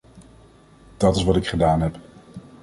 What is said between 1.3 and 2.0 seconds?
ik gedaan heb.